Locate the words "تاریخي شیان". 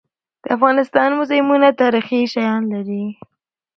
1.81-2.61